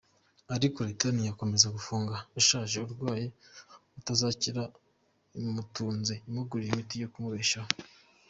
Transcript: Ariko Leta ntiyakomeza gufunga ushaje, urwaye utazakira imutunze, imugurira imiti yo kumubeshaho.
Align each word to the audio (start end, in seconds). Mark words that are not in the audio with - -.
Ariko 0.55 0.77
Leta 0.87 1.05
ntiyakomeza 1.11 1.67
gufunga 1.75 2.15
ushaje, 2.39 2.77
urwaye 2.85 3.27
utazakira 3.99 4.63
imutunze, 5.39 6.13
imugurira 6.27 6.71
imiti 6.73 6.95
yo 7.03 7.09
kumubeshaho. 7.13 7.71